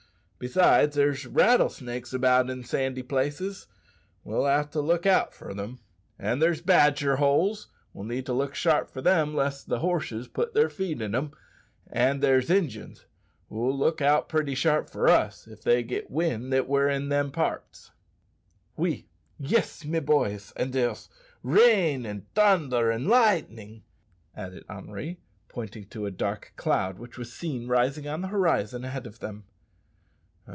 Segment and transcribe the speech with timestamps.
[0.39, 3.67] Besides, there's rattlesnakes about in sandy places,
[4.23, 5.77] we'll ha' to look out for them;
[6.17, 10.55] an' there's badger holes, we'll need to look sharp for them lest the horses put
[10.55, 11.33] their feet in 'em;
[11.91, 13.05] an' there's Injuns,
[13.49, 17.09] who'll look out pretty sharp for us if they once get wind that we're in
[17.09, 17.91] them parts."
[18.79, 19.07] "Oui,
[19.37, 21.07] yis, mes boys; and there's
[21.43, 23.83] rain, and tunder, and lightin',"
[24.35, 29.05] added Henri, pointing to a dark cloud which was seen rising on the horizon ahead
[29.05, 29.43] of them.